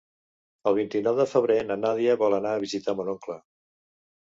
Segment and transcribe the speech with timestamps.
[0.71, 3.39] El vint-i-nou de febrer na Nàdia vol anar a visitar mon oncle.